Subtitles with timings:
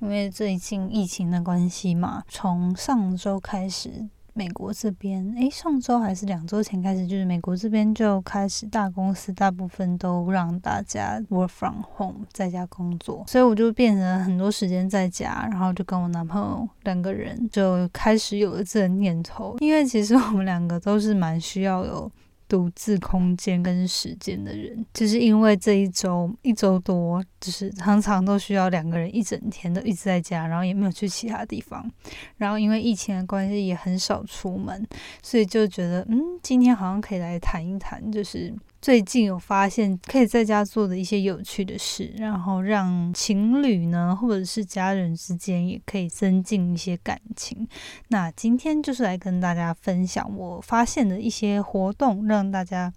[0.00, 4.08] 因为最近疫情的关系嘛，从上周开始。
[4.34, 22.08] 美国这边，诶，上周还是两周前开始，就是美国这边就开始大公司大部分都让大家 work from home 在家工作，所以我就变成很多时间在家，然后就跟我男朋友两个人就开始有了这个念头，因为其实我们两个都是蛮需要有。
[22.48, 31.88] 独自空间跟时间的人，就是因为这一周一周多，就是常常都需要两个人一整天都一直在家，然后也没有去其他地方，
[32.38, 34.86] 然后因为疫情的关系也很少出门，
[35.22, 38.54] 所以就觉得嗯，今天好像可以来谈一谈，就是。
[38.88, 47.68] 最近有发现可以在家做的一些有趣的事，然后让情侣呢，或者是家人之间也可以增进一些感情。
[48.08, 52.90] 那今天就是来跟大家分享我发现的一些活动，让大家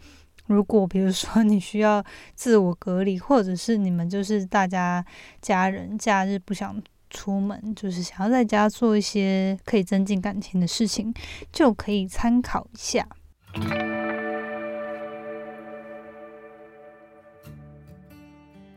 [0.45, 2.01] 如果比如说你需要
[2.35, 5.05] 自我隔离，或者是你们就是大家
[5.41, 11.13] 家人假日不想出门，就是想要在家做一些可以增进感情的事情，
[11.51, 13.05] 就可以参考一下。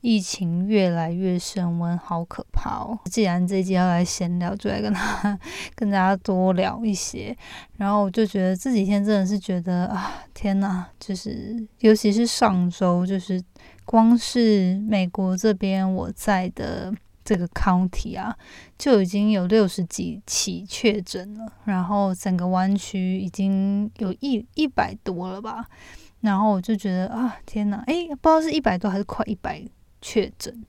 [0.00, 2.98] 疫情越来越升温，好可怕哦！
[3.06, 5.38] 既然这一集要来闲聊，就来跟他
[5.74, 7.36] 跟大家多聊一些。
[7.76, 10.86] 然后我就觉得这几天真的是觉得啊，天哪！
[11.00, 13.42] 就是尤其是上周，就是
[13.84, 16.94] 光是美国这边我在的
[17.24, 18.32] 这个 county 啊，
[18.78, 25.66] 就已经有六十几起确诊了，然后整个湾区已经有一一百多了吧。
[26.20, 27.82] 然后我就觉得啊，天哪！
[27.88, 29.60] 诶，不知道是一百多还是快一百。
[30.00, 30.64] 确诊，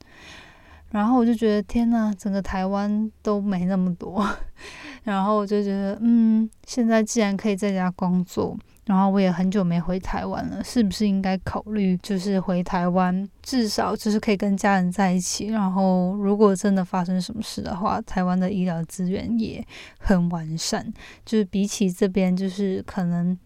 [0.90, 4.26] 然后我就觉得天呐，整个台湾都没那么多，
[5.04, 19.64] 然后我就觉得，嗯，现在既然可以在家工作，然后我也很久没回台湾了，是不是应该考虑就是回台湾，至少就是可以跟家人在一起，然后如果真的发生什么事的话，台湾的医疗资源也
[19.98, 20.92] 很完善，
[21.24, 23.38] 就是比起这边，就是可能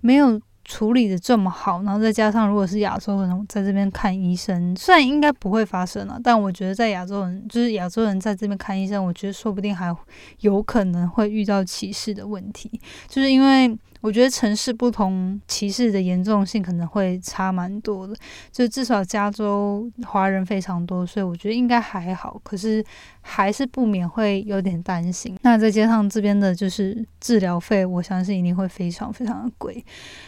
[0.00, 0.40] 没有。
[0.64, 9.94] 处理的这么好，然后再加上如果是亚洲人在这边看医生，虽然应该不会发生了，但我觉得在亚洲人就是亚洲人在这边看医生，我觉得说不定还
[10.40, 13.78] 有可能会遇到歧视的问题，就是因为。
[14.02, 18.14] 我觉得城市不同，歧视的严重性可能会差蛮多的。
[18.50, 22.38] 就至少加州华人非常多，所以我觉得应该还好。
[22.44, 22.84] 可是
[23.22, 25.38] 还是不免会有点担心。
[25.42, 29.82] 那再加上这边的就是治疗费，我相信一定会非常非常的贵，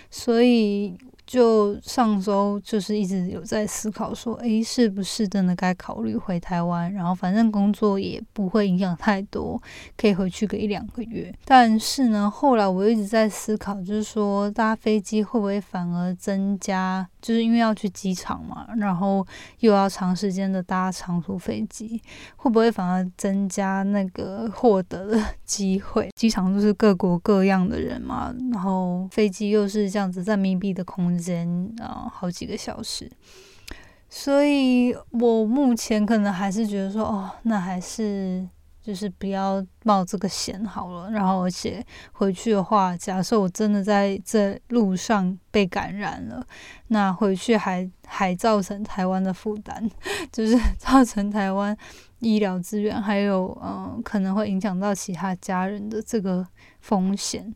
[0.09, 0.97] 所以。
[1.27, 6.93] 就上周就是一直有在思考说，诶，是不是真的该考虑回台湾？
[6.93, 9.61] 然后反正工作也不会影响太多，
[9.97, 11.35] 可以回去个一两个月。
[11.45, 17.09] 但是呢，后来我一直在思考，就是说搭飞机会不会反而增加？
[17.25, 19.27] 就是因为要去机场嘛，然后
[19.61, 22.03] 又要长时间的搭长途飞机，
[22.37, 26.11] 会不会反而增加那个获得的 机会？
[26.15, 31.49] 机场都是各国各样的人嘛，然后飞机又是这样子在密闭的空间
[31.81, 33.11] 啊，好几个小时，
[34.11, 38.47] 所以我目前可能还是觉得说，哦，那还是。
[38.85, 46.47] 就是不要冒这个险好了，然后而且回去的话，假设我真的在这路上被感染了，
[46.89, 49.91] 那回去还还造成台湾的负担，
[50.31, 51.75] 就是 造成台湾
[52.19, 56.47] 医疗资源还有嗯可能会影响到其他家人的这个
[56.81, 57.55] 风险，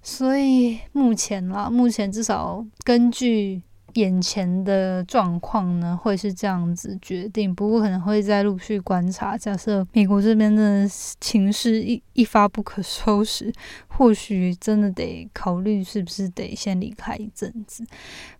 [0.00, 3.62] 所以目前啦，目前至少根据。
[3.94, 9.36] 眼前的状况呢，会是这样子决定，不过可能会再陆续观察。
[9.36, 10.86] 假设美国这边的
[11.20, 13.52] 情势一一发不可收拾，
[13.88, 17.84] 或许真的得考虑是不是得先离开一阵子。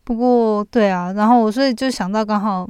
[0.04, 2.68] 不过，对啊，然后我所以就想到刚好。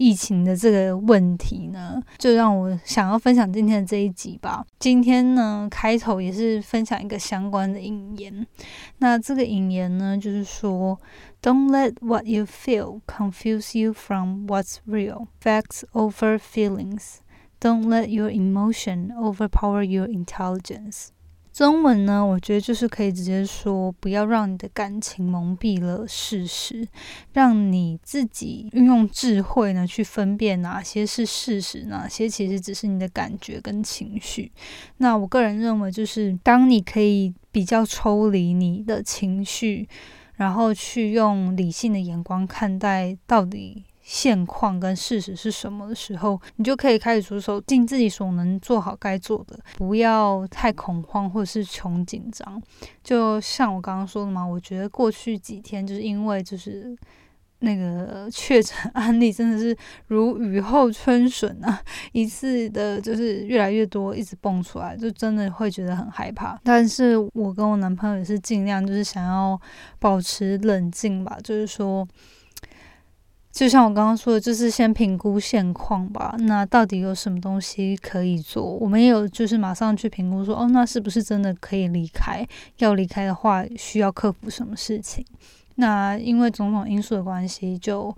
[0.00, 4.64] 疫情的这个问题呢，就让我想要分享今天的这一集吧。
[4.78, 8.46] 今天呢，开头也是分享一个相关的引言。
[8.96, 10.98] 那这个引言呢，就是说
[11.42, 15.26] ，Don't let what you feel confuse you from what's real.
[15.38, 17.16] Facts over feelings.
[17.60, 21.08] Don't let your emotion overpower your intelligence.
[21.60, 26.88] 中文呢，我觉得就是可以直接说，不要让你的感情蒙蔽了事实，
[27.34, 34.50] 让你自己运用智慧呢去分辨哪些是事实，哪些其实只是你的感觉跟情绪。
[34.96, 39.86] 那我个人认为，就是当你可以比较抽离你的情绪，
[40.36, 43.84] 然后去用理性的眼光看待到底。
[44.12, 52.60] 现况跟事实是什么的时候，你就可以开始着手，尽自己所能做好该做的，不要太恐慌或是穷紧张。
[53.04, 56.92] 就像我刚刚说的嘛，我觉得过去几天就是因为就是
[57.60, 59.76] 那个确诊案例真的是
[60.08, 61.80] 如雨后春笋啊，
[62.10, 66.58] 一次的就是越来越多，一直蹦出来，就真的会觉得很害怕。
[66.64, 69.56] 但是我跟我男朋友也是尽量就是想要
[70.00, 72.04] 保持冷静吧，就是说。
[73.52, 76.34] 就像我刚刚说的，就是先评估现况吧。
[76.38, 78.64] 那到底有什么东西可以做？
[78.64, 82.46] 我们也有就是马上去评估说，哦，那是不是真的可以离开？
[82.78, 85.24] 要离开的话，需要克服什么事情？
[85.76, 88.16] 那因为种种因素的关系，就。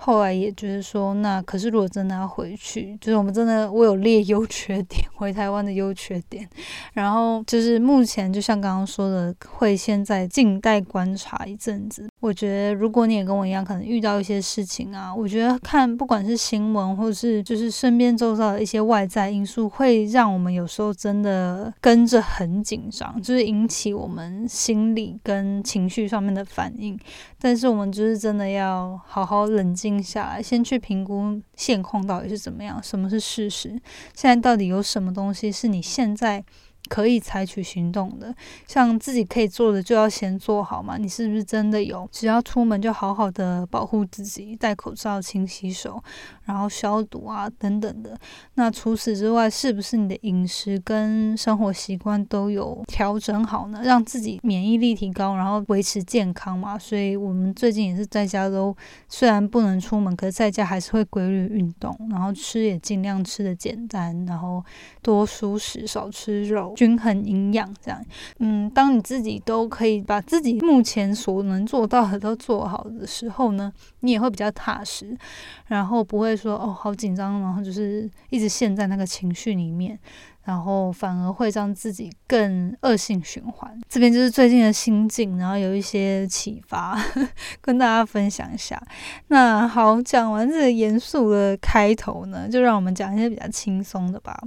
[0.00, 6.48] 后来也就是说，那可是如果真的要回去，就是我们真的我有列优缺点，回台湾的优缺点，
[6.92, 12.08] 然后就是目前就像刚刚说的，会先在静待观察一阵子。
[12.20, 26.96] 我觉得如果你也跟我一样，可能遇到一些事情啊，我觉得看不管是新闻或是就是身边周遭的一些外在因素，会让我们有时候真的跟着很紧张，就是引起我们心理跟情绪上面的反应。
[27.40, 29.87] 但是我们就是真的要好好冷静。
[29.88, 33.70] 定下来，先去评估现况到底是怎么样，什么是事实？
[34.14, 36.44] 现在到底有什么东西是你现在？
[36.88, 38.34] 可以采取行动的，
[38.66, 40.96] 像自己可以做的就要先做好嘛。
[40.96, 42.08] 你是不是真的有？
[42.10, 46.02] 只要出门就好好的保护自己，戴口罩、勤洗手，
[46.44, 48.18] 然后消毒啊等等的。
[48.54, 53.80] 那除此之外，是不是你的饮食跟生活习惯都有调整好呢？
[53.84, 56.78] 让自己免疫力提高，然后维持健康嘛。
[56.78, 58.74] 所以我们最近也是在家都
[59.08, 64.64] 虽然不能出门，可是在家还是会规律运动，然后吃也尽量吃的简单，然后
[65.02, 66.72] 多蔬食，少吃肉。
[66.78, 68.00] 均衡营养，这样，
[68.38, 75.18] 嗯，当你自己都可以把自己目前所能做到的都做好的时候呢，你也会比较踏实，
[75.66, 79.98] 然后不会说哦好紧张，然后就是一直陷在那个情绪里面，
[80.44, 83.76] 然后反而会让自己更恶性循环。
[83.88, 86.96] 这边就是最近的心境，然后有一些启发，
[87.60, 88.80] 跟大家分享一下。
[89.26, 94.40] 那好，讲完这个严肃的开头呢，就让我们讲一些比较轻松的吧。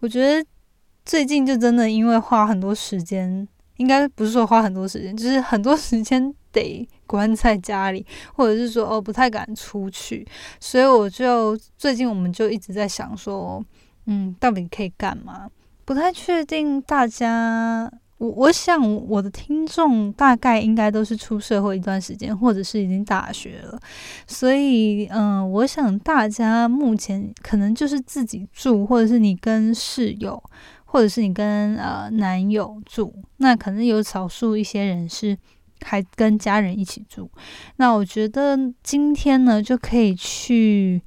[0.00, 0.42] 我觉得。
[1.04, 3.46] 最近就真的因为花很多时间，
[3.76, 8.04] 应该不是说花很多时间，就是很多时间得关在家里，
[8.34, 10.26] 或者是说哦不太敢出去，
[10.58, 13.62] 所以我就最近我们就一直在想说，
[14.06, 15.48] 嗯，到底可以干嘛？
[15.84, 23.78] 不太确定大家，我我想我的听众大概应该都是出社会一段时间，或者是已经大学了，
[24.26, 30.42] 所以嗯，我想大家目前可能就是自己住，或者是你跟室友。
[30.94, 35.36] 或者是你跟呃男友住，那可能有少数一些人是
[35.82, 37.28] 还跟家人一起住。
[37.78, 41.02] 那我觉得今天呢就可以去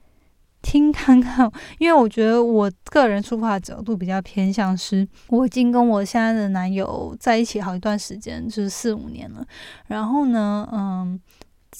[0.62, 9.48] 听看看，因为我觉得我个人出发的角度比较偏向是，我已经跟我现在的男友在一起好一段时间，就是四五年了。
[9.88, 11.18] 然后呢，嗯。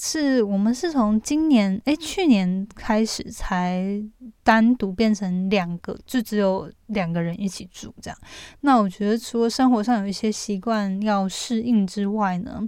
[0.00, 4.00] 是我们是从今年诶，去年开始才
[4.44, 8.16] 单独变成两个，就只有两个人一起住这样。
[8.60, 12.62] 那我觉得除了生活上有一些习惯要适应之外呢，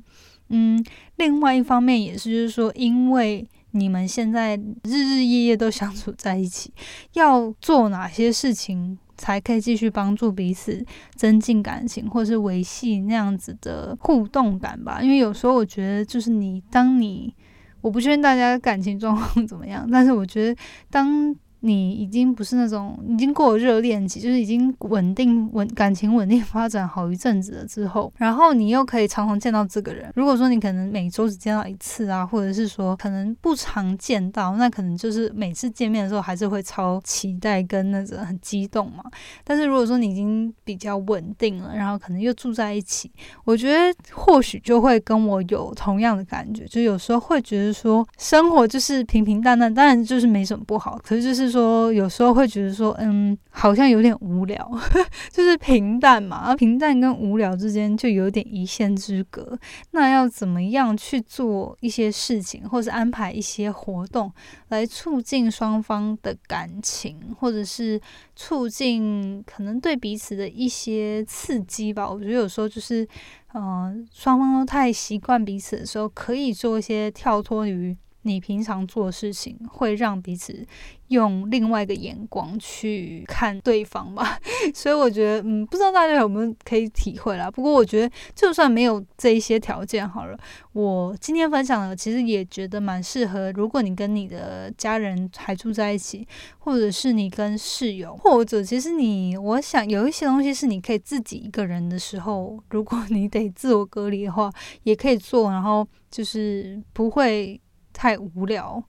[0.48, 0.84] 嗯，
[1.18, 6.74] 另外一方面也是就是说，因为你们现在日日夜夜都相处在一起，
[7.12, 8.98] 要做哪些事情？
[9.20, 10.82] 才可以继续帮助彼此
[11.14, 15.02] 增进感情，或是维系那样子的互动感吧。
[15.02, 17.34] 因为有时候我觉得，就是你当你，
[17.82, 20.58] 我不确定大家感情状况怎么样，但是我觉得
[20.90, 30.10] 当你已经不是那种已经过了热恋期，就是已经稳定稳感情稳定发展好一阵子了之后，然后你又可以常常见到这个人。
[30.16, 39.04] 如果说你可能每周只见到一次啊，或者是说可能不常见到，那可能就是每次见面的时候还是会超期待跟那个很激动嘛。
[39.44, 43.12] 但是如果说你已经比较稳定了，然后可能又住在一起，
[43.44, 51.49] 我觉得或许就会跟我有同样的感觉，就有时候会觉得说生活就是平平淡淡，当然就是没什么不好，可是就是。
[51.50, 54.70] 说有时候会觉得说，嗯，好像有点无聊，
[55.30, 59.58] 就是平淡嘛，平淡跟无聊之间就有点一线之隔。
[59.90, 64.32] 那要怎么样去做一些事情，或者安排一些活动，
[64.68, 68.00] 来促进双方的感情，或者是
[68.36, 72.08] 促进可能对彼此的一些刺激吧？
[72.08, 73.06] 我觉得有时候就是，
[73.54, 77.96] 嗯，双方都太习惯彼此的时候，可以做一些跳脱于。
[78.22, 80.66] 你平常做事情会让彼此
[81.08, 84.38] 用另外一个眼光去看对方吧，
[84.74, 87.50] 所以我觉得，嗯，不知道大家有没有可以体会啦。
[87.50, 90.38] 不过我觉得，就算没有这一些条件好了，
[90.72, 93.50] 我今天分享的其实也觉得蛮适合。
[93.52, 96.26] 如果你跟你的家人还住在一起，
[96.58, 104.52] 或者是你跟室友，或者其实你，我想有一些东西是你可以自己一个人的时候，如果你得自我隔离的话，
[104.84, 107.60] 也可以做，然后就是不会。
[108.00, 108.82] 太无聊。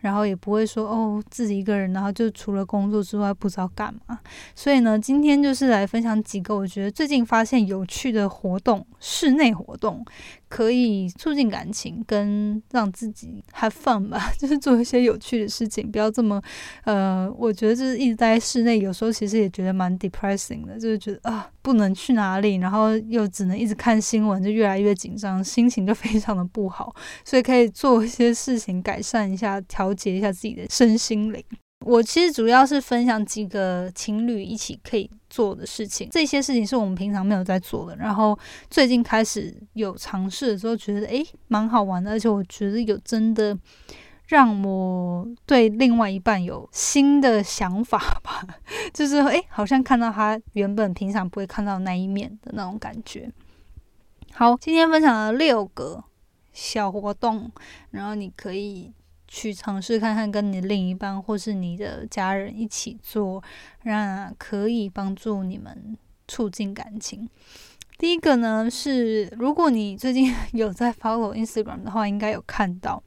[0.00, 4.18] 然后也不会说哦，自己一个人，然后就除了工作之外不知道干嘛。
[4.54, 10.04] 所以呢，今天就是来分享几个我觉得最近发现有趣的活动，室内活动
[10.48, 16.42] 可以促进感情跟让自己 have fun 吧， 就是做一些有趣的事情，不要这么
[16.84, 26.92] 呃，我觉得就是一直待在室内，有时候其实也觉得蛮 depressing 的，就是觉得啊不能去哪里，然后又只能一直看新闻，就越来越紧张，心情就非常的不好。
[27.24, 29.94] 所以可以做一些事情改善一下调。
[30.00, 31.44] 节一下自己的身心灵。
[31.86, 43.56] 我其实主要是分享几个情侣一起可以做的事情，这些事情是我们平常没有在做的，然后最近开始有尝试的时候，觉得诶蛮好玩的，而且我觉得有真的
[44.26, 48.46] 让我对另外一半有新的想法吧，
[48.92, 53.32] 就是诶好像看到他原本平常不会看到那一面的那种感觉。
[54.32, 56.04] 好，今天分享了六个
[56.52, 57.50] 小活动，
[57.90, 58.92] 然后你可以。
[59.32, 63.40] 去尝试看看，跟你另一半或是你的家人一起做，
[63.84, 65.96] 那可以帮助你们
[66.26, 67.28] 促进感情。
[67.96, 73.00] 第一个呢是，如果你最近 有在 follow Instagram 的话，应该有看到，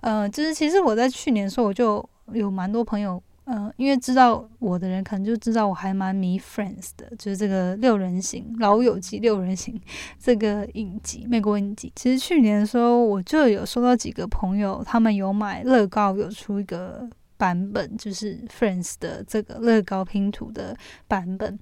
[0.00, 3.22] 呃，就是其实我在去年的时候，我就有蛮多朋友。
[3.52, 9.80] 嗯，因为知道我的人可能就知道我还蛮迷 Friends 的，就是这个六人行老友记六人行
[10.20, 11.92] 这个影集，美国影集。
[11.96, 17.10] 其实去年的时候，我就有收到几个朋友，他们有买乐高，有出一个。
[17.40, 20.76] 版本就是 Friends 的这个乐高拼图的
[21.08, 21.58] 版本。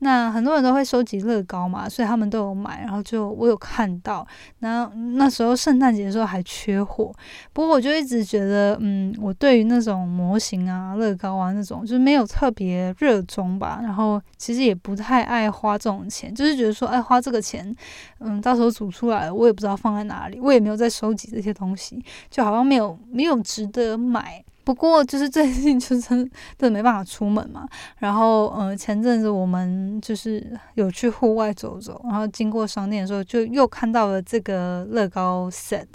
[0.00, 2.82] 那很多人都会收集乐高嘛，所以他们都有买。
[2.82, 4.26] 然后就我有看到，
[4.58, 4.84] 那
[5.16, 7.14] 那时候圣诞节的时候还缺货。
[7.54, 13.80] 不过我就一直觉得，嗯，我对于那种模型啊、乐高啊那种，就是没有特别热衷吧。
[13.82, 17.74] 然后其实也不太爱花这种钱，就是觉得说，哎，花这个钱，
[18.18, 24.44] 嗯，到时候组出来了，我也不知道放在哪里，我也没有在收集这些东西，就好像没有没有值得买。
[24.64, 27.66] 不过就是最近就真真的没办法出门嘛，
[27.98, 35.86] 然后嗯前阵子我们就是有去户外走走，然后经过商店的时候就又看到了这个乐高 set，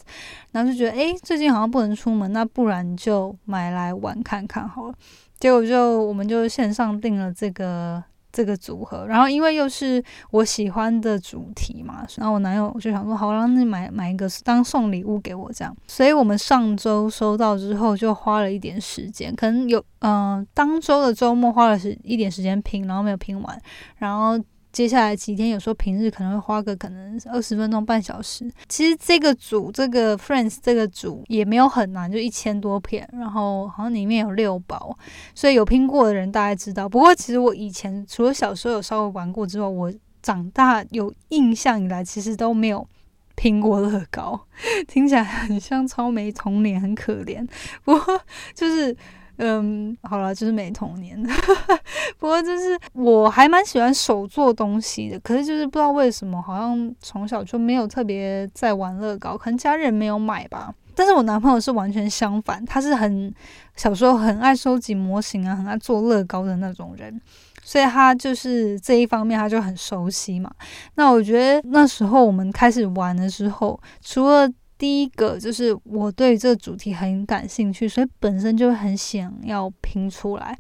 [0.52, 4.94] 然后就觉得诶，最近好像不能出门，那不然就买来玩看看好了。
[5.40, 8.04] 结果就我们就线上订了这个。
[8.38, 23.60] 这个组合，然后因为又是我喜欢的主题嘛，然后我男友就想说，好，让你买买一个当送礼物给我这样，所以我们上周收到之后就花了一点时间，可能有嗯，当周的周末花了时一点时间拼，然后没有拼完，
[23.98, 24.40] 然后。
[24.78, 28.48] 接下来几天，有时候平日可能会花个可能二十分钟、半小时。
[28.70, 34.96] 其实这个组，这个 Friends 这个组也没有很难，就一千多片，然后好像里面有六包，
[35.34, 36.88] 所以有拼过的人大概知道。
[36.88, 39.92] 不过其实我以前除了小时候有稍微玩过之外，我
[40.22, 42.88] 长大有印象以来，其实都没有
[43.34, 44.40] 拼过乐高。
[44.88, 47.44] 听起来很像超没童年，很可怜。
[47.84, 48.22] 不过
[48.54, 48.96] 就是。
[49.38, 51.22] 嗯，好了，就是没童年。
[52.20, 60.74] 不过就是我还蛮喜欢手做东西的，可是就是不知道为什么，好像从小就没有特别在玩乐高，可能家人没有买吧。
[60.96, 63.32] 但是我男朋友是完全相反，他是很
[63.76, 67.22] 小时候很爱收集模型啊，很爱做乐高的那种人，
[67.64, 70.50] 所以他就是这一方面他就很熟悉嘛。
[70.96, 80.58] 那我觉得那时候我们开始玩的时候，除了第一个就是我对这个主题很感兴趣，所以本身就很想要拼出来。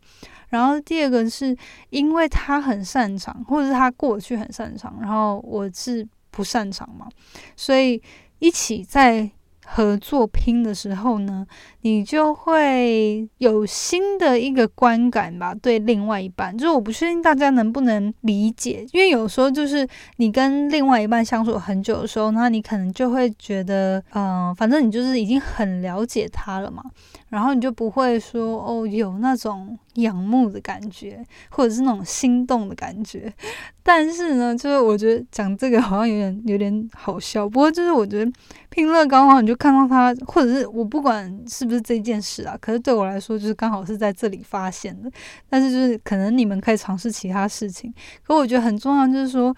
[0.49, 1.55] 然后第二个是
[1.89, 7.07] 因为他很擅长，或者是他过去很擅长，然后我是不擅长嘛，
[7.55, 8.01] 所以
[8.39, 9.29] 一起在。
[9.69, 11.45] 合作拼的时候呢，
[11.81, 15.53] 你就会有新的一个观感吧。
[15.53, 26.81] 对另外一半，就是我不确定大家能不能理解，因为有时候就是你跟另外一半相处很久的时候，那你可能就会觉得，嗯，反正你就是已经很了解他了嘛。
[27.29, 33.31] 然后你就不会说哦，有那种仰慕的感觉，或者是那种心动的感觉。
[33.83, 37.47] 但是呢，就是我觉得讲这个好像有点有点好笑。
[37.47, 38.31] 不过就是我觉得
[38.69, 45.09] 拼乐高的话，你就看到他，或者是我不管是不是这件事啊，可是对我来说就是刚好是在这里发现的。
[45.49, 47.93] 但是就是可能你们可以尝试其他事情。
[48.23, 49.55] 可我觉得很重要就是说。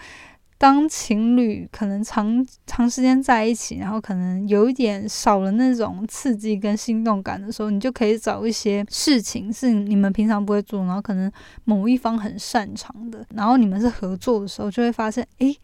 [0.59, 11.31] 当情侣可能长长时间在一起，然后可能有一点少了那种刺激跟心动感的时候，你就可以找一些事情是你们平常不会做，然后可能
[11.63, 15.57] 某一方很擅长的，然后你们是合作的时候，就会发现，诶，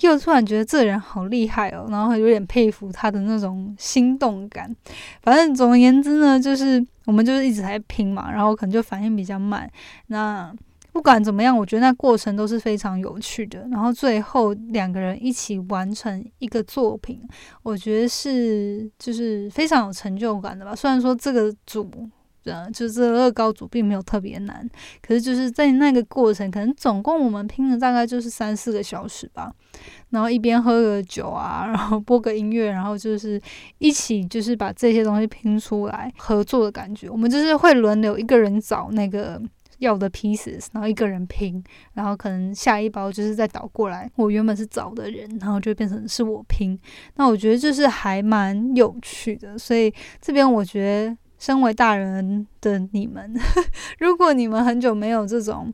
[0.00, 4.70] 又突然觉得这人好厉害哦，然后有点佩服他的那种心动感。
[5.22, 9.70] 反正总而言之呢，就是我们就是一直在拼嘛，然后可能就反应比较慢。
[10.08, 10.54] 那
[10.94, 13.66] 不管怎么样，我觉得那过程都是非常有趣的。
[13.68, 17.20] 然后最后两个人一起完成一个作品，
[17.64, 20.72] 我觉得是就是非常有成就感的吧。
[20.72, 21.90] 虽然说这个组，
[22.44, 24.70] 呃，就是乐高组并没有特别难，
[25.02, 29.52] 可是就是在那个过程，可能总共我们拼了大概就是三四个小时吧。
[30.10, 33.42] 然后一边喝个酒啊，然后播个音乐，然后就是
[33.78, 37.10] 一起就是把这些东西拼出来，合作的感觉。
[37.10, 39.42] 我们就是会轮流一个人找那个。
[39.78, 41.62] 要的 pieces，然后一个人拼，
[41.94, 44.10] 然后可能下一包就是再倒过来。
[44.16, 46.78] 我原本是找的人，然后就变成是我拼。
[47.16, 53.34] 那我觉得就是还蛮有趣的，所以这边我觉得身为大人的你们，
[53.98, 55.72] 如果你们很久没有这种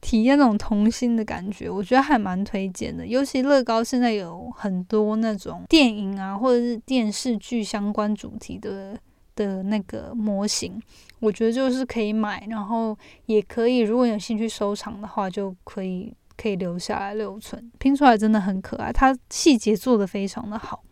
[0.00, 3.06] 体验那种童心的感觉，我觉得还蛮推荐的。
[3.06, 8.98] 尤其乐高现在有很多那种电影啊，或者是电视剧相关主题的。
[9.46, 10.82] 的那个模型，
[11.20, 17.70] 我觉得就是可以买，然后也可以，如果有兴趣收藏的话，就可以可以留下来留存。
[17.78, 20.82] 拼出来真的很可爱，它细节做的非常的好。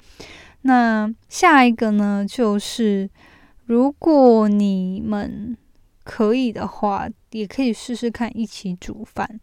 [0.63, 3.11] 那下一个呢，就是
[3.65, 5.57] 如果你们
[6.05, 9.41] 可以的话，也可以试试看一起煮饭。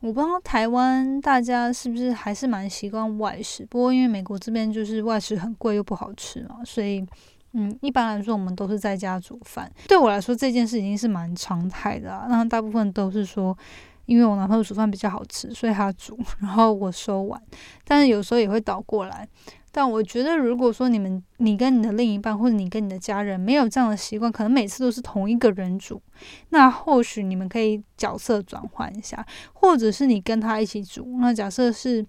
[0.00, 7.06] 我不知道台湾大家是不是还是蛮习惯外食，不过因为美国这边就是外食很贵又不好吃嘛，所以。
[7.52, 9.68] 嗯，一般来说，我们都是在家煮饭。
[9.88, 12.26] 对我来说，这件事已经是蛮常态的啊。
[12.28, 13.56] 那大部分都是说，
[14.06, 17.42] 因为我男朋友煮饭比较好吃，所以他煮，然后我收碗。
[17.84, 19.28] 但是有时候也会倒过来。
[19.72, 26.00] 但我觉得，如果说你们、你跟你的另一半，或者你跟你的家人没有这样的习惯，可能每次都是同一个人煮，
[26.50, 31.18] 那或许你们可以角色转换一下，或者是你跟他一起煮。
[31.20, 32.04] 那假设是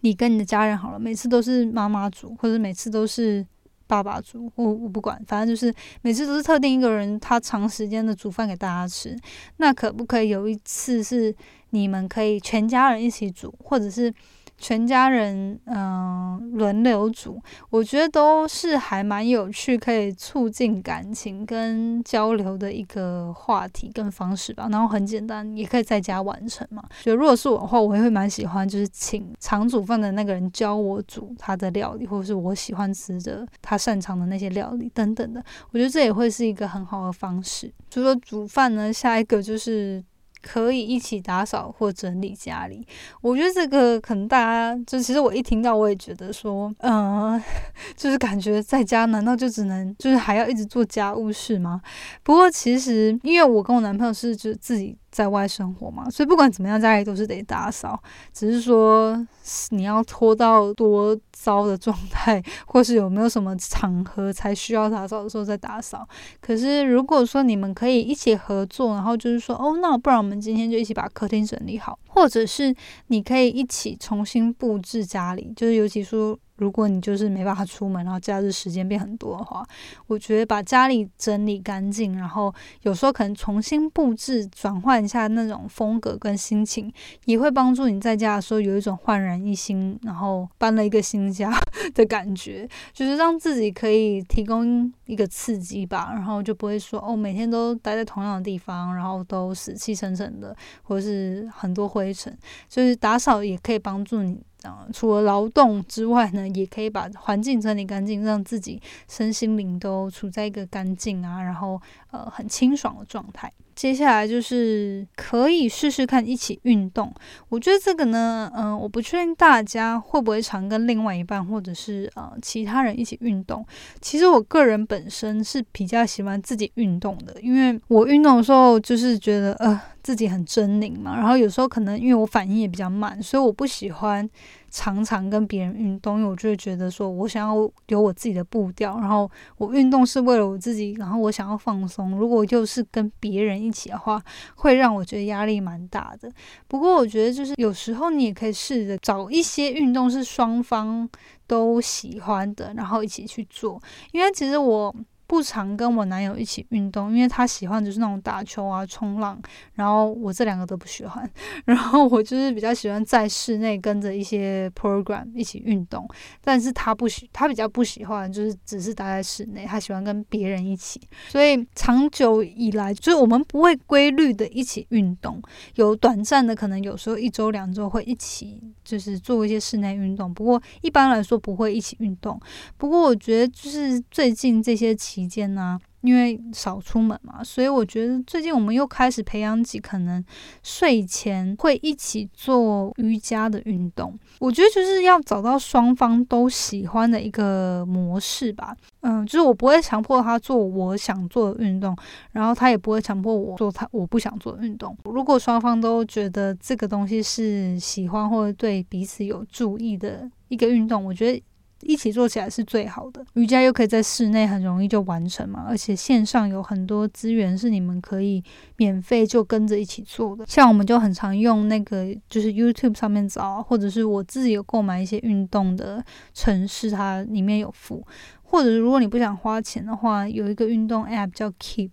[0.00, 3.46] 你跟你的家人好了，每次都是妈妈煮，或者每次都是。
[3.88, 9.16] 爸爸煮，我我不管，反正就是每次都是特定一个人，他长时间的煮饭给大家吃。
[9.56, 11.34] 那可不可以有一次是
[11.70, 14.14] 你们可以全家人一起煮，或者是？
[14.58, 17.40] 全家人嗯轮流煮，
[17.70, 24.68] 我觉得都是还蛮有趣，可以促进感情跟交流的一个话题跟方式吧。
[24.70, 26.82] 然后很简单，也可以在家完成嘛。
[27.04, 35.42] 就如果是我的话，我也会蛮喜欢，就是请常煮饭的那个人教我煮他的料理，或者是我喜欢吃的他擅长的那些料理等等的。
[35.70, 37.72] 我觉得这也会是一个很好的方式。
[37.88, 40.04] 除了煮饭呢，下一个就是。
[40.50, 42.86] 可以一起打扫或整理家里，
[43.20, 47.38] 我觉得这个可能大家就其实我一听到我也觉得说，嗯，
[47.94, 51.82] 就是感觉在家难道就只能就是还要一直做家务事吗？
[52.22, 54.96] 不过其实因为我跟我男朋友是就自己。
[55.10, 58.00] 在外生活嘛，所以不管怎么样，家里都是得打扫。
[58.32, 59.26] 只是说
[59.70, 66.06] 你要拖到多糟的状态，或是有没有什么场合才需要打扫的时候再打扫。
[66.40, 72.74] 可是如果说你们可以一起合作，然后就是说，哦，那不然我们今天就一起把客厅整理好，或者是
[73.06, 76.38] 你可以一起重新布置家里，就是尤其说。
[76.58, 79.66] 如果你就是没办法出门，然后假日时间变很多的话，
[80.06, 86.92] 我觉得把家里整理干净，然后有时候可能重新布置，转换一下那种风格跟心情，
[87.24, 91.52] 也会帮助你在家的时候有一种焕然一新，然后搬了一个新家
[91.94, 102.36] 的感觉，就是让自己可以提供一个刺激吧，然后就不会说哦，每天都待在同样的地方，然后都死气沉沉的，或是很多灰尘，
[102.68, 104.40] 就是打扫也可以帮助你。
[104.64, 113.52] 嗯，除了劳动之外呢，也可以把环境整理干净，让自己身心灵都处在一个干净啊，然后呃很清爽的状态。
[113.74, 117.14] 接下来就是可以试试看一起运动。
[117.48, 123.64] 我觉得这个呢，嗯，我不确定大家会不会常跟另外一半或者是呃其他人一起运动。
[124.00, 134.28] 其实我个人本身是比较喜欢自己运动的，因为我运动的时候就是觉得呃自己很狰狞嘛，然后有时候可能因为我反应也比较慢，所以我不喜欢。
[134.70, 142.16] 常常跟别人运动，因为我就会觉得说，我想要有我自己的步调，然后我运动是为了我自己，然后我想要放松。
[142.16, 144.22] 如果又是跟别人一起的话，
[144.54, 146.30] 会让我觉得压力蛮大的。
[146.66, 151.08] 不过我觉得就是有时候你也可以试着找一些运动是双方
[151.46, 153.80] 都喜欢的，然后一起去做。
[154.12, 154.94] 因为其实我。
[155.28, 159.38] 不常跟我男友一起运动，因为他喜欢就是那种打球啊、冲浪，
[159.74, 161.30] 然后我这两个都不喜欢。
[161.66, 166.08] 然后我就是比较喜欢在室内跟着一些 program 一起运动，
[166.42, 170.98] 但是他不喜，他比较不喜欢就是只是待在室内，他喜欢跟别人一起。
[171.28, 175.42] 所以长久以来，就是我们不会规律的一起运动，
[175.74, 182.40] 有短暂的可能有时候一周两周会一起就是做一些室内运动，不过一般来说不会一起运动。
[182.78, 190.24] 不过我觉得就是最近这些期期间呢，因为少出门嘛，所以我觉得最近我们又开始培养起可能
[190.62, 194.16] 睡前会一起做瑜伽的运动。
[194.38, 198.76] 我觉得就是要找到双方都喜欢的一个模式吧。
[199.00, 201.96] 嗯，就是我不会强迫他做我想做的运动，
[202.30, 204.96] 然后他也不会强迫我做他我不想做的运动。
[205.04, 211.42] 如果双方都觉得这个东西是喜欢或者对彼此有注意的一个运动，我觉得。
[211.82, 218.42] 一起做起来是最好的，瑜伽又可以在室内很容易就完成嘛，而且线上有很多资源是你们可以
[218.76, 220.44] 免费就跟着一起做的。
[220.46, 228.04] 像我们就很常用那个就是 YouTube 上面找，或者是我自己有购买一些运动的城市，它里面有附。
[228.42, 231.90] 或者如果你不想花钱的话，有一个运动 App 叫 Keep，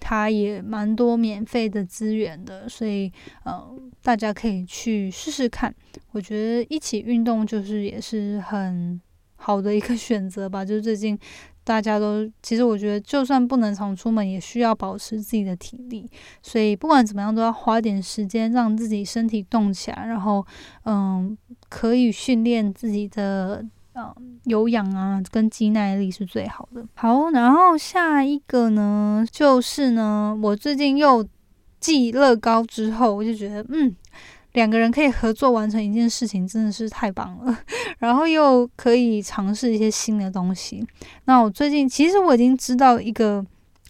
[0.00, 3.12] 它也蛮多免费的资源的，所以
[3.44, 3.62] 呃
[4.02, 5.74] 大家可以去试试看。
[6.12, 8.98] 我觉得一起运动就是也是很。
[9.40, 11.18] 好的一个选择吧，就是最近
[11.64, 16.10] 大家都其实我觉得，就算不能常出门，也需要保持自己的体力。
[16.42, 20.44] 所以不管怎么样，都要花点时间让自己身体动起来，然后
[20.84, 21.36] 嗯，
[21.68, 26.84] 可以训练自己的嗯有氧啊，跟肌耐力是最好的。
[26.94, 31.26] 好，然后下一个呢，就是呢，我最近又
[31.78, 33.94] 记乐高之后，我就觉得嗯。
[34.52, 37.58] 两个人可以合作完成一件事情，真的是太棒了。
[37.98, 40.86] 然后又可以尝试一些新的东西。
[41.24, 43.44] 那我最近其实我已经知道一个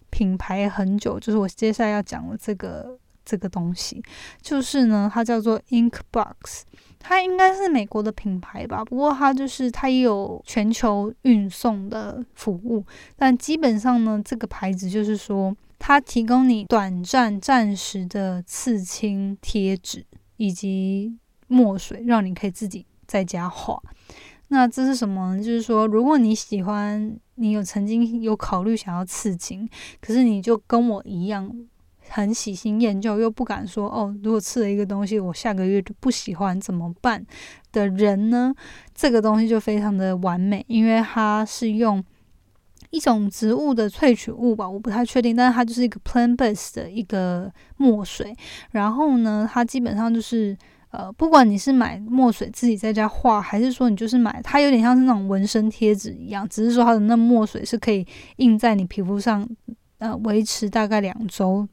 [0.09, 4.03] 品牌很久，就是我接下来要讲的这个这个东西，
[4.41, 6.63] 就是呢，它叫做 Inkbox，
[6.99, 8.83] 它应该是美国的品牌吧。
[8.83, 12.83] 不过它就是它也有全球运送的服务，
[13.15, 20.03] 但基本上呢，这个牌子就是说，它提供你短暂、暂时的刺青贴纸。
[20.39, 21.13] 以及
[21.47, 23.77] 墨水，让你可以自己在家画。
[24.47, 25.43] 那这是什么呢？
[25.43, 31.53] 就是说，如果你喜欢，你有曾经有考虑想要刺青，可是你就跟我一样
[32.07, 37.23] 很喜新厌旧，又不敢说哦，如果刺了一个东西，我下个月就不喜欢怎么办
[37.73, 38.55] 的人呢？
[38.95, 42.01] 这个东西就非常的完美，因为它是用。
[42.91, 48.35] 一种植物的萃取物吧，我不太确定，但是它就是一个 plan base 的一个墨水。
[48.71, 50.57] 然后呢，它基本上就是
[50.91, 58.05] 呃，不管你是买墨水自己在家画，还是说你就是买，它有点像是那种纹身贴纸一样，只是说它的那墨水是可以
[58.37, 59.47] 印在你皮肤上，
[59.99, 61.67] 呃，维持大概两周。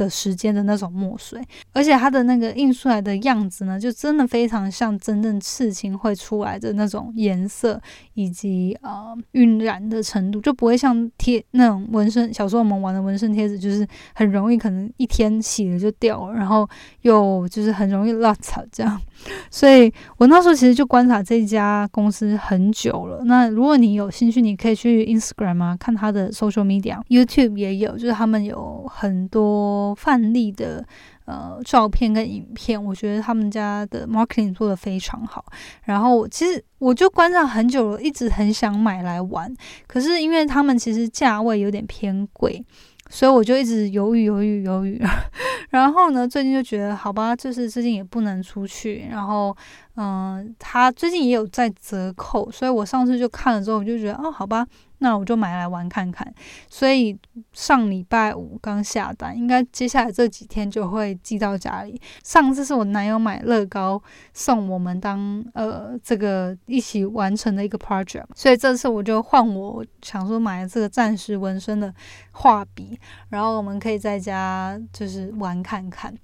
[0.00, 1.38] 的时间的那种墨水，
[1.72, 7.78] 而且它的那个印出来的样子呢，就真的非常像真正刺青会出来的那种颜色
[8.14, 12.32] 以及呃晕染的程度，就不会像贴那种纹身。
[12.32, 16.66] 小时候我们玩的纹身贴纸，就是很容易可能一天洗了就掉了，然后
[17.02, 18.98] 又就是很容易落草这样。
[19.50, 23.22] 所以我那时候其实就观察这家公司很久了。
[23.24, 30.84] 那如果你有兴趣，你可以去 Instagram 啊，看他的 social media，YouTube 也有，就是他们有很多范例的
[31.26, 32.82] 呃照片跟影片。
[32.82, 35.44] 我觉得他们家的 marketing 做的非常好。
[35.84, 39.52] 然后其实我就观察很久了，一直很想买来玩，
[39.86, 42.64] 可是因为他们其实价位有点偏贵。
[43.12, 45.02] 所以我就一直犹豫犹豫犹豫。
[45.70, 49.56] 然后呢，最近就觉得好吧，就是最近也不能出去，然后
[49.96, 54.64] 嗯，他最近也有在折扣，所以我上次就看了之后，我就觉得哦，好吧。
[55.00, 56.32] 那我就买来玩看看，
[56.68, 57.18] 所以
[57.52, 62.00] 上礼拜五刚下单，应该接下来这几天就会寄到家里。
[62.22, 64.00] 上次是我男友买乐高
[64.32, 71.92] 送我们当呃这个一起完成的一个 project，所以这次我就换我想说买这个暂时纹身的
[72.32, 72.98] 画笔，
[73.30, 76.14] 然后我们可以在家就是玩看看。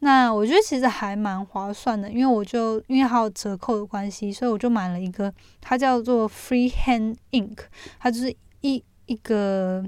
[0.00, 7.56] 那我觉得其实还蛮划算的，因为我就因为还有折扣的关系，所以我就买了一个，它叫做 Freehand Ink，
[7.98, 8.25] 它就是
[8.60, 9.84] 一一个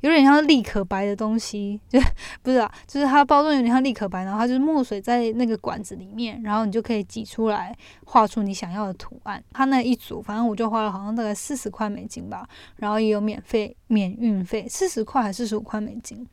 [0.00, 1.98] 有点像立可白的东西，就
[2.42, 9.42] 不是啊，就是它包装有点像立可白，然后它就是墨水在那个管子里面，然后你就可以挤出来画出你想要的图案。
[9.52, 12.46] 它那一组，反正我就花了好像大概四十块美金吧，
[12.76, 16.26] 然后也有免费免运费，四十块还是四十五块美金，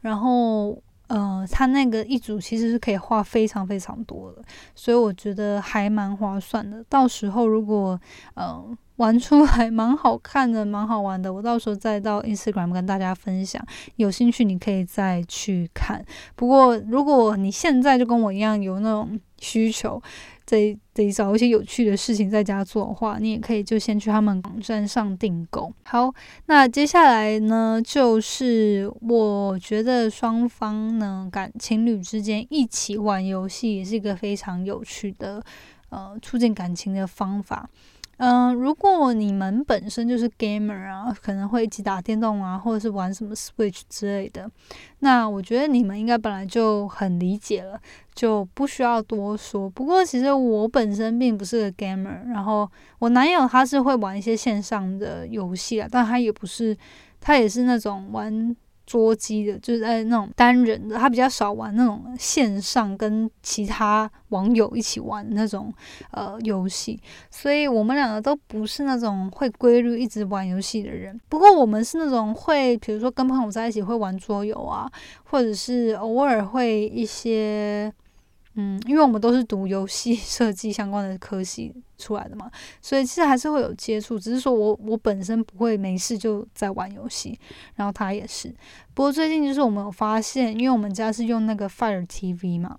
[0.00, 0.80] 然后。
[1.06, 4.42] 呃，它那个一组其实是可以画非常非常多的，
[4.74, 6.82] 所以我觉得还蛮划算的。
[6.88, 8.00] 到时候如果
[8.32, 8.64] 呃
[8.96, 13.64] 玩出来蛮好看的、蛮好玩的，我到时候再到 Instagram 跟大家分享。
[13.96, 16.04] 有兴趣你可以再去看。
[16.36, 20.00] 不过如果你现在就跟我一样有那种需求，
[20.46, 25.72] 得得找一些有趣的事情在家做的话，你也可以就先去他们网站上订购。
[25.82, 26.14] 好，
[26.46, 35.42] 那接下来呢，就是我觉得双方呢感情侣之间一起玩游戏也是一个非常有趣的
[35.88, 37.68] 呃促进感情的方法。
[38.18, 44.50] 嗯，如果你们本身就是 gamer 啊，可能会一起打电动啊，或者是玩什么 Switch 之类的，
[45.00, 47.80] 那我觉得你们应该本来就很理解了，
[48.14, 49.68] 就不需要多说。
[49.68, 56.76] 不过其实我本身并不是个 gamer，然后我男友他是会玩一些线上的游戏啊，但他也不是，
[57.20, 58.56] 他也是那种玩。
[58.86, 65.72] 捉机的，就是在那种单人的，他比较少玩那种线上跟其他网友一起玩那种
[66.10, 71.18] 呃游戏，所以我们两个都不是那种会规律一直玩游戏的人。
[71.28, 74.90] 不过我们是那种会，比如说跟朋友在一起会玩桌游啊，
[75.24, 77.92] 或者是偶尔会一些。
[78.56, 84.18] 嗯，因为我们都是读游戏 设计相关的科系出来的嘛，所以其实还是会有接触。
[84.18, 87.38] 只是说我我本身不会没事就在玩游戏，
[87.74, 88.54] 然后他也是。
[88.94, 92.78] 不过最近就是我们有发现，因为我们家是用那个 Fire TV 嘛。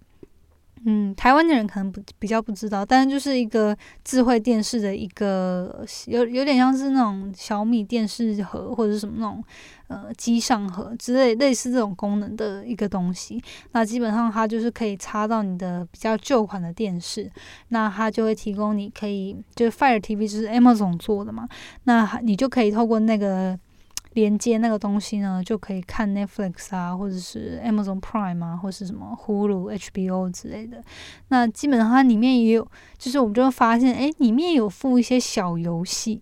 [0.88, 9.44] 嗯，台湾的人可能不比较不知道，但是就是一个智慧电视的一个有有点像是那种小米电视盒或者是什么那种
[9.88, 13.42] 呃机上盒之类类似这种功能的一个东西。
[13.72, 17.32] 那基本上它就是可以插到你的比较旧款的电视，
[17.70, 21.48] 那它就会提供你可以就是 Fire TV 就是 Amazon 做的嘛，
[21.84, 23.58] 那你就可以透过那个。
[24.16, 30.82] 连接那个东西呢，就可以看 Netflix 啊，或者是 Amazon Prime 啊，或是什么 Hulu、HBO 之类的。
[31.28, 32.66] 那基本上它里面也有，
[32.98, 36.22] 就是我们就会发现，哎，里面有附一些小游戏。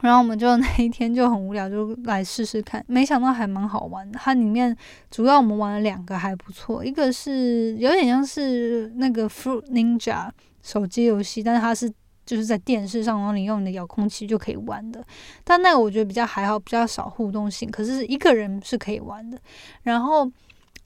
[0.00, 4.18] 然后我们就 那一天就很无聊，就来试试看，没想到还蛮好玩的。
[4.18, 4.76] 它里面
[5.10, 10.30] 主要我们玩了两个还不错，一个是有点像是那个 Fruit Ninja
[10.62, 11.92] 手机游戏，但是它是。
[12.26, 15.00] 就是在电视上，然后你用你的遥控器就可以玩的，
[15.44, 19.38] 但那个我觉得比较还好，比较少互动性，可是一个人是可以玩的。
[19.84, 20.28] 然后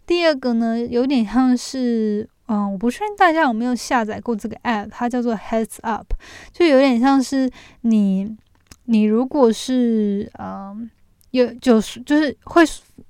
[0.06, 6.12] 第二个呢，有点像是，嗯，我不确定大家有没有下载过这个 app，它叫做 Heads Up，
[6.52, 8.36] 就有点像是你，
[8.84, 10.90] 你如果是，嗯，
[11.30, 12.62] 有就是就是会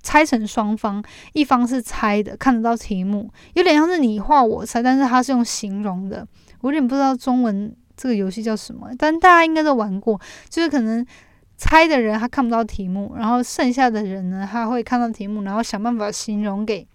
[0.03, 1.03] 猜成双方，
[1.33, 6.27] 一方是猜的，看得到题目，有点像是你画我猜，但是它是用形容的，
[6.61, 7.75] 我有点不知道中文。
[7.97, 8.89] 这个游戏叫什么？
[8.97, 11.05] 但大家应该都玩过，就是可能
[11.59, 16.89] 猜的人他看不到题目，然后剩下的人呢，他会看到题目，然后想办法形容给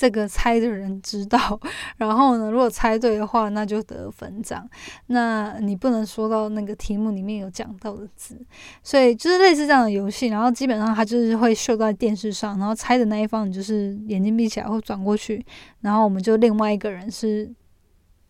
[0.00, 1.60] 这个猜的人知道。
[1.98, 4.66] 然后呢，如果猜对的话，那就得分这样。
[5.08, 8.40] 那你不能说到那个题目里面有讲到的字，
[8.82, 10.28] 所以就是类似这样的游戏。
[10.28, 15.44] 然后基本上它就是会秀在电视上，然后猜的那一方你就是眼睛闭起来或转过去，
[15.82, 17.52] 然后我们就另外一个人是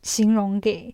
[0.03, 0.93] 形容给。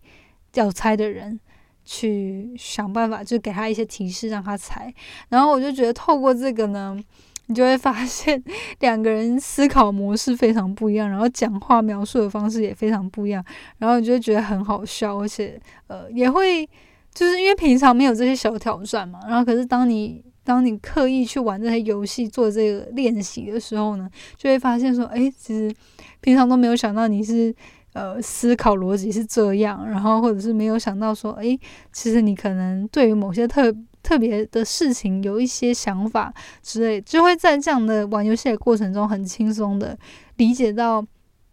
[0.55, 1.39] 要猜的人
[1.85, 4.91] 去想办法，就给他一些提示让他猜。
[5.29, 6.99] 然后我就觉得透过这个呢，
[7.47, 8.43] 你就会发现
[8.81, 13.45] 两个人思考模式非常不一样，然后讲话描述的方式也非常不一样。
[13.79, 16.69] 然后你就会觉得很好笑，而且呃也会
[17.15, 19.21] 就是因为平常没有这些小挑战嘛。
[19.29, 25.75] 然后可是当你当你刻意去玩这些游戏做这个练习的时候呢，就会发现说，哎，其实
[26.21, 27.55] 平常都没有想到你是。
[27.93, 31.59] 呃，思考逻辑是这样，然后或者是没有想到说，诶，
[31.95, 33.75] 其实你可能对于某些特
[34.07, 39.99] 特别的事情有一些想法之类，就会在这样的玩游戏的过程中很轻松的
[40.37, 41.05] 理解到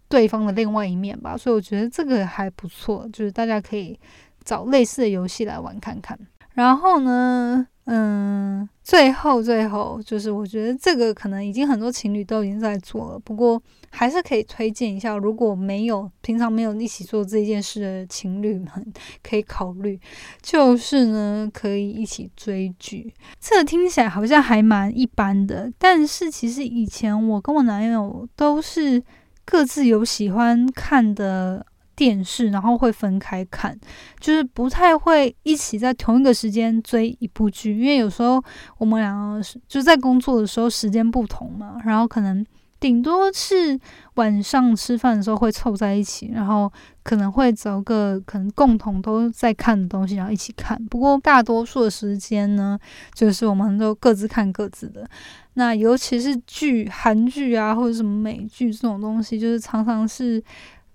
[0.07, 1.35] 对方的另外一面吧。
[1.35, 3.99] 所以我觉得这个还不错，就是大家可以
[4.43, 6.15] 找类似的游戏来玩看看。
[6.51, 7.67] 然后呢？
[7.85, 19.99] 嗯，最后最后就是，我觉得这个可能已经很多情侣都已经在做了，不过还是可以推荐一下，如果没有平常没有一起做这件事的情侣们，可以考虑，
[20.41, 23.13] 就是呢，可以一起追剧。
[23.39, 29.03] 这个听起来好像还蛮一般的，但是其实以前我跟我男友都是
[29.43, 31.65] 各自有喜欢看的。
[31.95, 33.77] 电视，然后会分开看，
[34.19, 38.43] 就是不太会一起在同一个时间追一部剧，因为有时候
[38.77, 42.43] 我们两个就在工作的时候时间不同嘛，然后可能
[42.79, 43.79] 顶多是
[44.15, 46.71] 晚上吃饭的时候会凑在一起，然后
[47.03, 50.83] 可能会找个可能共同都在看的东西，然后一起看。
[50.87, 52.77] 不过大多数的时间呢，
[53.13, 55.07] 就是我们都各自看各自的。
[55.53, 60.43] 那尤其是剧，韩剧啊，或者什么美剧这种东西，就是常常是。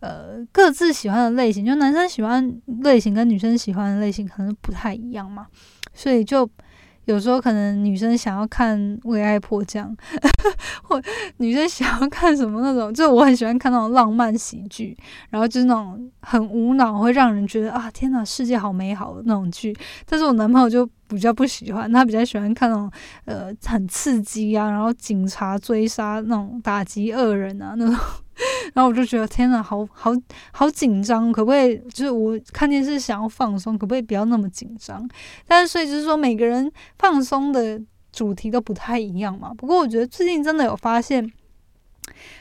[0.00, 5.46] 呃，各自喜欢的类型，就男生喜欢类型跟女生喜欢的类型可能不太一样嘛，
[5.92, 6.48] 所以就
[7.06, 9.96] 有时候可能女生想要看《为爱迫降》，
[10.84, 11.02] 或
[11.38, 14.96] 女生想要看什么那种，就我很喜欢看那种浪漫喜剧，
[15.30, 19.74] 然后就是那种很无脑，会让人觉得啊天哪，世界好美好的那种剧。
[20.06, 22.88] 但是我男朋友就比较不喜欢，他比较喜欢看那种
[23.24, 27.96] 呃很刺激啊，然后警察追杀那种打击恶人啊那种。
[28.74, 30.12] 然后我就觉得天哪，好好
[30.52, 31.76] 好紧张，可不可以？
[31.92, 35.08] 就是我看电视想要放松，可不可以不要那么紧张？
[35.46, 37.80] 但是所以就是说，每个人放松的
[38.12, 39.52] 主题都不太一样嘛。
[39.54, 41.32] 不过我觉得最近真的有发现，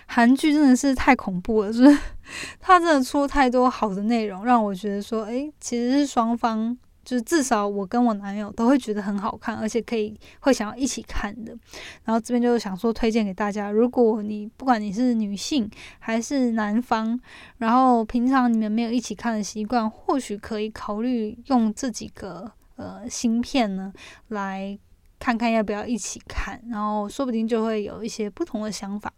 [0.05, 1.97] 韩剧真的是太恐怖了，就是
[2.59, 6.77] 它真的出太多好的内容，让我觉得说，诶，其实是双方。
[7.07, 11.57] 就是至少我跟我男友都会觉得很好看，而且可以会想要一起看的。
[12.03, 17.17] 然后这边就是想说推荐给大家，如果你不管你是女性还是男方，
[17.59, 23.93] 然后平常你们没有一起看的习惯，或许可以考虑用这几个呃芯片呢，
[24.27, 24.77] 来
[25.17, 29.13] 看看要不要一起看，然后说不定就会有一些不同的想法。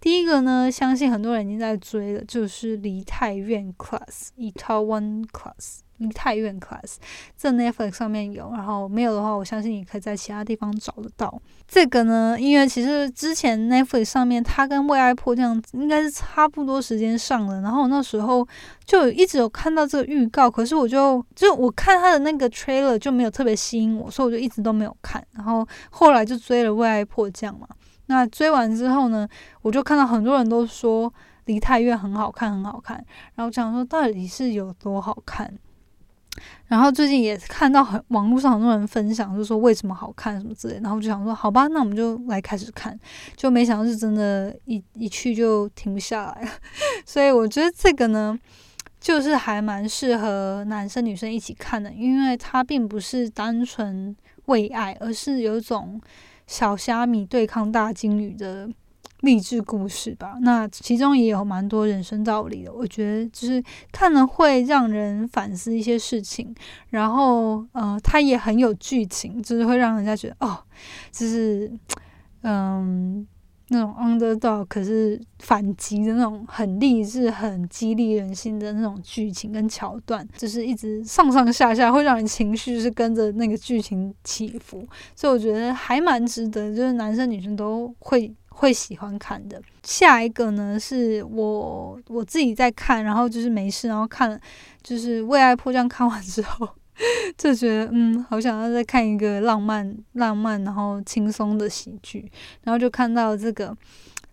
[0.00, 5.80] 第一个呢，相信很多人已经在追了，就是《梨泰院 Class》《Itaewon Class》。
[6.00, 6.96] 梨泰院 Class
[7.36, 11.40] 这 Netflix 上面有，然后没有的话，我相信你可以在其他地方找得到。
[11.68, 18.46] 这个呢，因为其实之前 Netflix 上面它跟《为爱迫降》应该是差不多时间上的，然后那时候
[18.84, 25.24] 就一直有看到这个预告，可是我就就我看他的那个 trailer 就没有特别吸引我，所以我就一直都没有看。
[25.32, 27.68] 然后后来就追了《为爱迫降》嘛。
[28.06, 29.28] 那追完之后呢，
[29.62, 31.12] 我就看到很多人都说
[31.44, 32.96] 梨泰院很好看，很好看。
[33.36, 35.52] 然后讲说到底是有多好看。
[36.68, 42.98] 然后最近也看到很网络上很多人分享，就说为什么好看什么之类，然后就想说，好吧，那我们就来开始看，
[43.36, 46.50] 就没想到是真的，一一去就停不下来了。
[47.04, 48.38] 所以我觉得这个呢，
[49.00, 54.14] 就是还蛮适合男生女生一起看的，因为它并不是单纯
[54.46, 56.00] 为爱，而是有一种
[56.46, 58.68] 小虾米对抗大金鱼的。
[59.20, 62.72] 励志故事吧，那其中也有蛮多人生道理的。
[62.72, 66.54] 我觉得就是看了会让人反思一些事情，
[66.88, 70.58] 然后呃，它也很有剧情，就是会让人家觉得哦，
[71.12, 71.70] 就是
[72.42, 73.26] 嗯
[73.68, 88.34] 那种 underdog 可是反击的那种很励志、很激励人心的那种剧情跟桥段，就是一直上上下下会让人情绪是跟着那个剧情起伏，所以我觉得还蛮值得，就是男生女生都会。
[88.50, 89.60] 会喜欢看的。
[89.82, 94.38] 下一个呢，是我我自己在看，然后就是没事，然后看了，
[94.82, 96.68] 就是《为爱破绽》看完之后，
[97.38, 102.30] 就觉得嗯，好想要再看一个浪漫、浪漫，然后轻松的喜剧。
[102.64, 103.74] 然后就看到这个，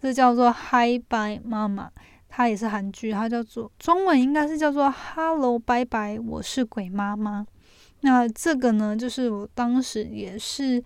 [0.01, 1.85] 这叫做《Hi Bye 妈妈》，
[2.27, 7.41] 它也是韩剧，它叫做中文应该是叫做《Hello 拜拜，我是鬼妈妈》。
[8.01, 10.83] 那这个呢，就是我当时也是。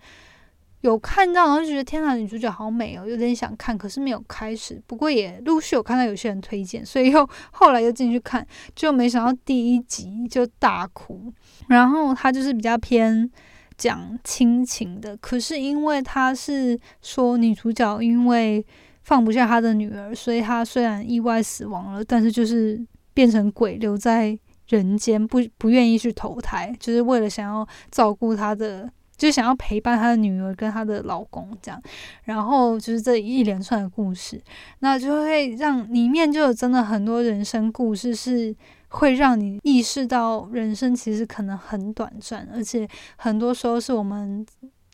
[0.82, 4.82] 有看到，然后就觉得天呐，女主角好美哦，有点想看，可是没有开始。
[4.86, 11.32] 不过也陆续有看到有些人推荐，所以又后来又进去看，就没想到第一集就大哭。
[11.68, 13.30] 然后他就是比较偏
[13.78, 18.64] 讲亲情的，可是因为他是说女主角因为
[19.04, 28.90] 放不下她的女儿，所以她虽然意外死亡了，但是就是变成鬼留在人间，不不愿意去投胎，就是为了想要照顾她的。
[29.22, 31.80] 就想要陪伴她的女儿跟她的老公这样，
[32.24, 34.42] 然后就是这一连串的故事，
[34.80, 38.54] 那就会让里面就有真的很多人生故事是
[38.88, 44.44] 会让你意识到人生其实可能很短暂，而且很多时候是我们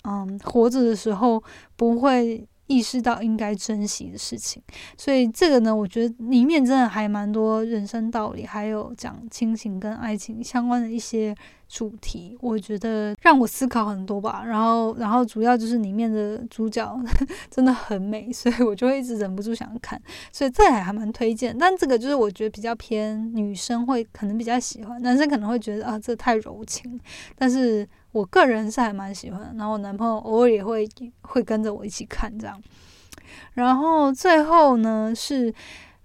[0.02, 1.42] 嗯活着的时候
[1.76, 2.46] 不会。
[2.70, 4.62] 意识到应该珍惜的事情，
[4.94, 11.34] 所以这个呢，我觉得里面真的还蛮多人生道理，还有讲亲情跟爱情相关的一些
[11.68, 14.42] 主题，我觉得让我思考很多吧。
[14.44, 16.98] 然后，然后主要就是里面的主角
[17.50, 20.00] 真的很美，所以我就会一直忍不住想看，
[20.32, 21.56] 所以这还还蛮推荐。
[21.56, 26.98] 但这个就是我觉得比较偏女生会可能比较喜欢，男生可能会觉得啊这太柔情，
[27.36, 27.86] 但是。
[28.12, 30.88] 我个人是还蛮喜欢，然后我男朋友偶尔也会
[31.20, 32.60] 会跟着我一起看这样，
[33.52, 35.54] 然后最后呢是。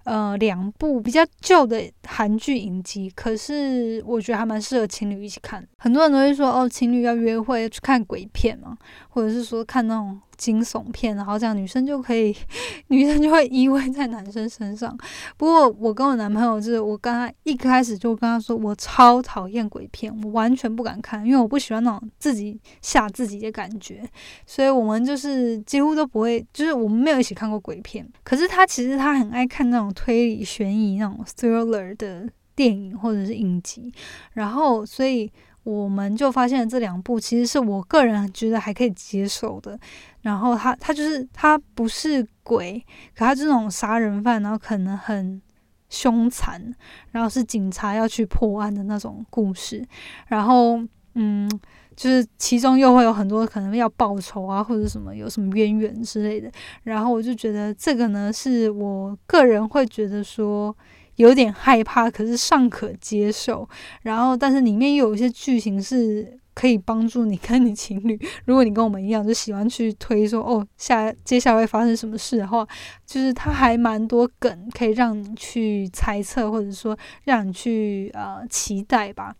[0.04, 5.66] 呃，两部比较旧的韩剧影集，可是我觉得还蛮适合情侣一起看。
[5.78, 8.76] 很多人都会说，哦，情侣要约会去看鬼片嘛，
[9.08, 12.36] 或者是说看那种惊悚片，然后这样女生就可以，
[12.88, 14.96] 女生就会依偎在男生身上。
[15.36, 24.06] 不过我跟我男朋友就是，我跟他一开始就跟他说，我超讨厌鬼片，我完全不敢看，因为我不喜欢那种自己吓自己的感觉。
[24.46, 28.06] 所以我们就是几乎都不会，就是我们没有一起看过鬼片。
[28.22, 29.84] 可是他其实他很爱看那种。
[29.94, 33.92] 推理悬疑那种 thriller 的电影或者是影集，
[34.32, 35.30] 然后所以
[35.64, 39.78] 我们就发现了这两部其实是我个人觉得还可以接受的。
[40.22, 42.78] 然后他他就是他不是鬼，
[43.14, 45.42] 可他这种杀人犯，然后可能很
[45.90, 46.62] 凶残，
[47.10, 49.84] 然后是警察要去破案的那种故事。
[50.28, 50.80] 然后
[51.14, 51.50] 嗯。
[51.96, 56.50] 就是其中又会有很多可能要报仇啊，或者什么有什么渊源之类的。
[56.82, 60.76] 然后我就觉得这个呢，是我个人会觉得说
[61.16, 63.68] 有点害怕，可是尚可接受。
[64.02, 72.66] 然后，但是里面又有一些剧情是可以帮助你跟你情侣， 如果你跟我们一样，就喜欢去推说哦下接下来会发生什么事的话，
[73.04, 79.34] 就是它还蛮多梗可以让你去猜测，或者说让你去呃期待吧。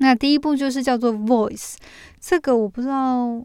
[0.00, 1.72] 那第一部就是叫做《Voice》，
[2.20, 3.44] 这个我不知道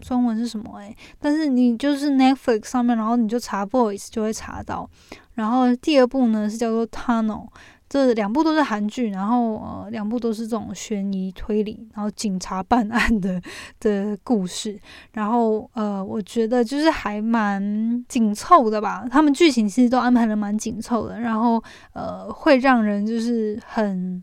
[0.00, 4.90] 中文是什么诶，但是你就是 Netflix 上面，然后你就查《Voice》就会查到。
[5.34, 7.46] 然后第二部呢是叫做《Tunnel》，
[7.88, 13.40] 这两部都是韩剧，然后呃两部都是这种悬疑推理，然后警察办案的
[13.80, 14.78] 的故事。
[15.12, 21.62] 然后呃，我觉得就是还蛮紧凑的吧，他们剧情其实都安排的蛮紧凑的，然后
[21.92, 24.22] 呃会让人就是很。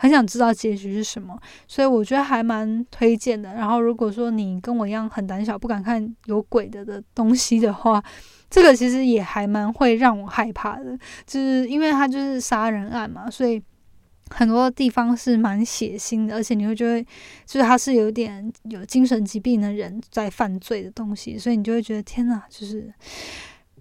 [0.00, 1.36] 很想知道结局是什么，
[1.66, 3.52] 所以我觉得还蛮推荐的。
[3.54, 8.00] 然后，如果说你跟我一样很胆小，不敢看有鬼的的东西的话，
[8.50, 13.62] 这个其实也还蛮会让我害怕的，就是因为他就是杀人案嘛，所以
[14.30, 17.02] 很多地方是蛮血腥的，而且你会觉得
[17.44, 22.92] 就是他是有点有精神疾病的人在犯罪的东西，所以你就会觉得天哪，就是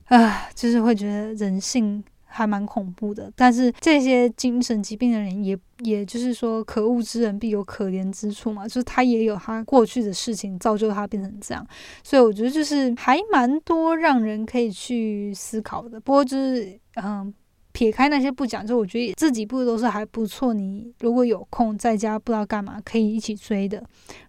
[0.05, 2.03] 啊，就是会觉得人性。
[2.37, 11.65] 还蛮恐怖的，但是这些精神疾病的人也，也就是说，可恶之人必有可怜之处嘛，就是他也有他过去的事情造就他变成这样，
[12.03, 15.99] 所以我觉得就是还蛮多让人可以去思考的。
[15.99, 17.33] 不过就是嗯，
[17.71, 20.53] 撇开那些不讲，就我觉得这几部都是还不错。
[20.53, 23.83] 你如果有空在家不知道干嘛，可以一起追的，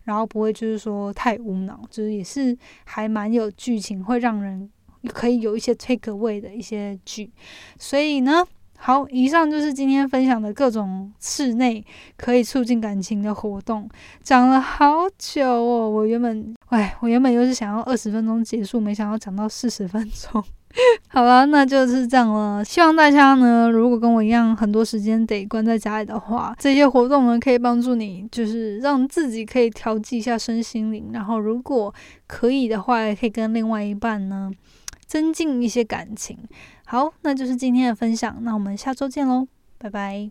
[0.05, 4.71] 然后不会就是说太无脑，就是也是还蛮有剧情，会让人。
[5.07, 7.31] 可以有一些 take away 的一些剧，
[7.79, 8.45] 所以呢，
[8.79, 11.85] 好，以上就是今天分享的各种室内
[12.17, 13.89] 可以促进感情的活动，
[14.23, 15.89] 讲了好久哦。
[15.89, 20.43] 我原本，哎，我原本又是想要二十分钟结束，没想到讲到四十分钟。
[21.09, 22.63] 好了，那就是这样了。
[22.63, 31.09] 希望大家呢，如果跟我一样很多时间得关在家里的话，这些活动呢可以帮助你，就是让自己可以调剂一下身心灵。
[31.11, 31.93] 然后，如果
[32.27, 34.53] 可以的话，也可以跟另外一半呢。
[35.09, 36.39] 增进一些感情，
[36.85, 39.49] 好，那就是今天的分享，那我们下周见喽，
[39.79, 40.31] 拜拜。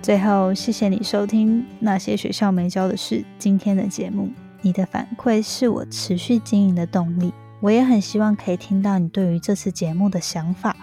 [0.00, 4.30] 最后，谢谢你收听那些学校没教的事今天的节目，
[4.62, 7.34] 你的反馈是我持续经营的动力。
[7.60, 10.74] 我也很希望可以听到你对于这次节目的想法，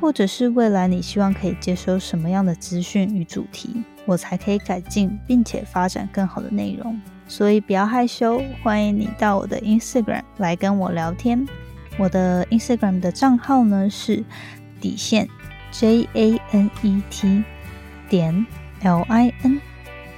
[0.00, 7.00] 或者是未来你希望可以接收什么样的资讯与主题，我才可以改进并且发展更好的内容。
[7.26, 11.46] 所以不要害羞，欢迎你到我的 Instagram 来跟我聊天。
[11.96, 14.24] 我的 Instagram 的账号呢是
[14.80, 15.28] 底线
[15.70, 17.42] J A N E T
[18.08, 18.46] 点
[18.82, 19.60] L I N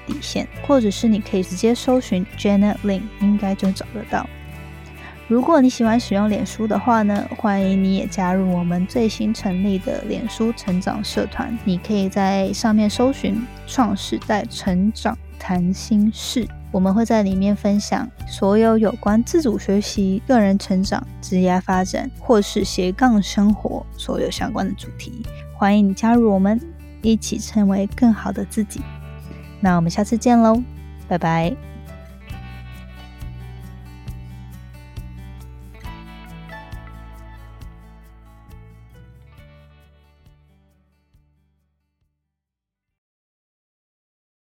[0.06, 4.28] 底线，或者是你可以直接搜寻 Janet Lin，应该就找得到。
[5.28, 11.58] 如果你喜欢使用脸书的话呢，欢迎你也加入我们最新成立的脸书成长社团。
[11.64, 16.46] 你可以在上面搜寻“创世代成长谈心事”。
[16.76, 25.22] 我们会在里面分享所有有关自主学习、个人成长、职业发展或是斜杠生活所有相关的主题。
[25.54, 26.60] 欢迎你加入我们，
[27.00, 28.82] 一起成为更好的自己。
[29.58, 30.62] 那我们下次见喽，
[31.08, 31.75] 拜拜。